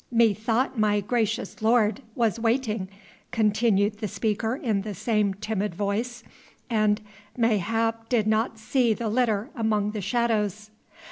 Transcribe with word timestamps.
"Methought 0.09 0.79
my 0.79 0.99
gracious 0.99 1.61
lord 1.61 2.01
was 2.15 2.39
waiting," 2.39 2.87
continued 3.29 3.99
the 3.99 4.07
speaker 4.07 4.55
in 4.55 4.81
the 4.81 4.95
same 4.95 5.35
timid 5.35 5.75
voice, 5.75 6.23
"and 6.71 7.01
mayhap 7.37 8.09
did 8.09 8.25
not 8.25 8.57
see 8.57 8.95
the 8.95 9.09
litter 9.09 9.51
among 9.55 9.91
the 9.91 10.01
shadows." 10.01 10.71